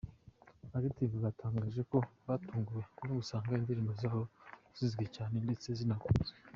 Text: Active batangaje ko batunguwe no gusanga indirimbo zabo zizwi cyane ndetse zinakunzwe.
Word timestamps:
Active 0.77 1.13
batangaje 1.25 1.81
ko 1.91 1.97
batunguwe 2.27 2.81
no 3.05 3.13
gusanga 3.19 3.57
indirimbo 3.59 3.91
zabo 4.01 4.21
zizwi 4.77 5.05
cyane 5.15 5.35
ndetse 5.45 5.67
zinakunzwe. 5.79 6.37